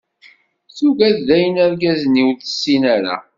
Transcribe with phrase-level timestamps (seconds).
[0.77, 3.15] Tuggad daɣen argaz-nni ur tessin ara.